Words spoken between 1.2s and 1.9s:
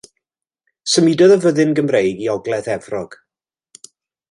y fyddin